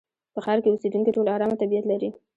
په 0.33 0.39
ښار 0.45 0.57
کې 0.63 0.69
اوسېدونکي 0.71 1.11
ټول 1.15 1.27
ارامه 1.35 1.55
طبيعت 1.61 1.85
لري. 1.91 2.09